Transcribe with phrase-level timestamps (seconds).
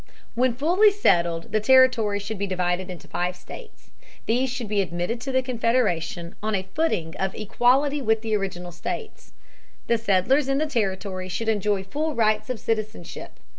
[0.33, 3.91] When fully settled the territory should be divided into five states.
[4.25, 8.71] These should be admitted to the Confederation on a footing of equality with the original
[8.71, 9.33] states.
[9.85, 13.39] The settlers in the territory should enjoy full rights of citizenship.